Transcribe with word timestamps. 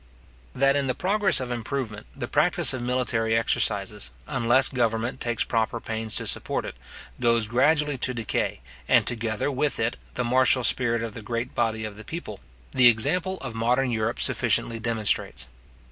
That 0.55 0.75
in 0.75 0.87
the 0.87 0.95
progress 0.95 1.39
of 1.39 1.51
improvement, 1.51 2.07
the 2.15 2.27
practice 2.27 2.73
of 2.73 2.81
military 2.81 3.37
exercises, 3.37 4.09
unless 4.25 4.67
government 4.67 5.21
takes 5.21 5.43
proper 5.43 5.79
pains 5.79 6.15
to 6.15 6.25
support 6.25 6.65
it, 6.65 6.73
goes 7.19 7.45
gradually 7.47 7.99
to 7.99 8.13
decay, 8.15 8.61
and, 8.87 9.05
together 9.05 9.51
with 9.51 9.79
it, 9.79 9.97
the 10.15 10.23
martial 10.23 10.63
spirit 10.63 11.03
of 11.03 11.13
the 11.13 11.21
great 11.21 11.53
body 11.53 11.85
of 11.85 11.97
the 11.97 12.03
people, 12.03 12.39
the 12.71 12.87
example 12.87 13.37
of 13.41 13.53
modern 13.53 13.91
Europe 13.91 14.19
sufficiently 14.19 14.79
demonstrates. 14.79 15.45